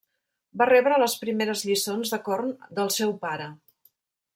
[0.61, 3.51] Va rebre les primeres lliçons de corn del seu pare.